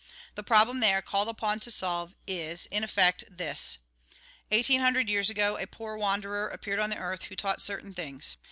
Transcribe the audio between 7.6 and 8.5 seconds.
certain things.